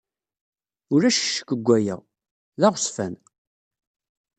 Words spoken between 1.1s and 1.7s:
ccekk deg